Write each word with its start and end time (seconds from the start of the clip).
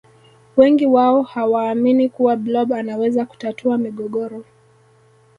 wengi 0.57 0.85
wao 0.85 1.21
hawaamini 1.21 2.09
kuwa 2.09 2.35
blob 2.35 2.73
anaweza 2.73 3.25
kutatua 3.25 3.77
migogoro 3.77 4.45